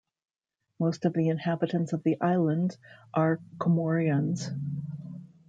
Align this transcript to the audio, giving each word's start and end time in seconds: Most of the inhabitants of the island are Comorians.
Most 0.79 1.05
of 1.05 1.13
the 1.13 1.29
inhabitants 1.29 1.93
of 1.93 2.01
the 2.01 2.19
island 2.21 2.75
are 3.13 3.39
Comorians. 3.59 4.49